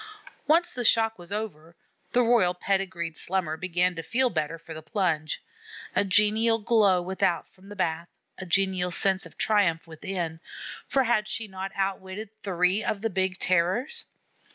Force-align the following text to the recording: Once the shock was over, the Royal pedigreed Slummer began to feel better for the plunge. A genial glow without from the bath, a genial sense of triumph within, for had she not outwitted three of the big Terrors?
Once 0.47 0.71
the 0.71 0.83
shock 0.83 1.19
was 1.19 1.31
over, 1.31 1.75
the 2.13 2.23
Royal 2.23 2.55
pedigreed 2.55 3.15
Slummer 3.15 3.55
began 3.55 3.93
to 3.93 4.01
feel 4.01 4.31
better 4.31 4.57
for 4.57 4.73
the 4.73 4.81
plunge. 4.81 5.43
A 5.95 6.03
genial 6.03 6.57
glow 6.57 7.03
without 7.03 7.47
from 7.53 7.69
the 7.69 7.75
bath, 7.75 8.09
a 8.39 8.47
genial 8.47 8.89
sense 8.89 9.27
of 9.27 9.37
triumph 9.37 9.85
within, 9.87 10.39
for 10.87 11.03
had 11.03 11.27
she 11.27 11.47
not 11.47 11.71
outwitted 11.75 12.31
three 12.41 12.83
of 12.83 13.01
the 13.01 13.11
big 13.11 13.37
Terrors? 13.37 14.05